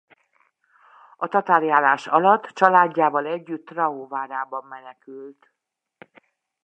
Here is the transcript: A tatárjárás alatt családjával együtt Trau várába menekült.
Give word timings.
A 1.15 1.27
tatárjárás 1.27 2.07
alatt 2.07 2.43
családjával 2.45 3.25
együtt 3.25 3.65
Trau 3.65 4.07
várába 4.07 4.61
menekült. 4.61 5.53